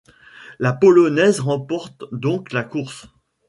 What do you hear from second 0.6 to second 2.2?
Polonaise remporte